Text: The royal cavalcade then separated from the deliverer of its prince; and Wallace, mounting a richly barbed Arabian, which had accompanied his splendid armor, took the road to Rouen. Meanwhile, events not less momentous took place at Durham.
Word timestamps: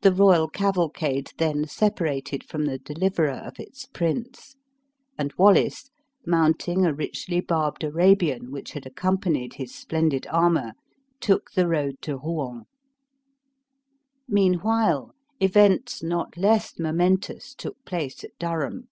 The 0.00 0.12
royal 0.12 0.48
cavalcade 0.48 1.30
then 1.38 1.64
separated 1.68 2.42
from 2.42 2.64
the 2.66 2.76
deliverer 2.80 3.34
of 3.46 3.60
its 3.60 3.86
prince; 3.86 4.56
and 5.16 5.32
Wallace, 5.38 5.92
mounting 6.26 6.84
a 6.84 6.92
richly 6.92 7.38
barbed 7.40 7.84
Arabian, 7.84 8.50
which 8.50 8.72
had 8.72 8.84
accompanied 8.84 9.54
his 9.54 9.72
splendid 9.72 10.26
armor, 10.32 10.72
took 11.20 11.52
the 11.52 11.68
road 11.68 11.98
to 12.02 12.16
Rouen. 12.16 12.64
Meanwhile, 14.26 15.14
events 15.38 16.02
not 16.02 16.36
less 16.36 16.76
momentous 16.76 17.54
took 17.54 17.76
place 17.84 18.24
at 18.24 18.36
Durham. 18.40 18.88